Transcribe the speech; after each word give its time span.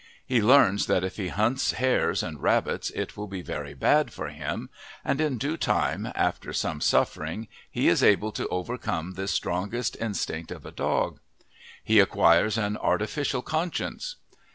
He 0.25 0.41
learns 0.41 0.87
that 0.87 1.03
if 1.03 1.17
he 1.17 1.27
hunts 1.27 1.73
hares 1.73 2.23
and 2.23 2.41
rabbits 2.41 2.89
it 2.89 3.15
will 3.15 3.27
be 3.27 3.43
very 3.43 3.75
bad 3.75 4.11
for 4.11 4.29
him, 4.29 4.71
and 5.05 5.21
in 5.21 5.37
due 5.37 5.57
time, 5.57 6.11
after 6.15 6.53
some 6.53 6.81
suffering, 6.81 7.47
he 7.69 7.87
is 7.87 8.01
able 8.01 8.31
to 8.31 8.47
overcome 8.47 9.13
this 9.13 9.29
strongest 9.29 9.95
instinct 9.97 10.51
of 10.51 10.65
a 10.65 10.71
dog. 10.71 11.19
He 11.83 11.99
acquires 11.99 12.57
an 12.57 12.77
artificial 12.77 13.43
conscience. 13.43 14.15